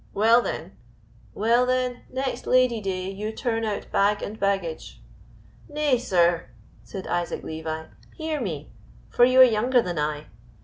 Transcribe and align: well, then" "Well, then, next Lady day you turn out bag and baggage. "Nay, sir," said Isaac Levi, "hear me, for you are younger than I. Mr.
well, 0.15 0.41
then" 0.41 0.71
"Well, 1.35 1.67
then, 1.67 2.01
next 2.09 2.47
Lady 2.47 2.81
day 2.81 3.11
you 3.11 3.31
turn 3.31 3.63
out 3.63 3.91
bag 3.91 4.23
and 4.23 4.39
baggage. 4.39 4.99
"Nay, 5.69 5.99
sir," 5.99 6.49
said 6.83 7.05
Isaac 7.05 7.43
Levi, 7.43 7.83
"hear 8.15 8.41
me, 8.41 8.71
for 9.11 9.25
you 9.25 9.41
are 9.41 9.43
younger 9.43 9.79
than 9.83 9.99
I. 9.99 10.21
Mr. 10.21 10.25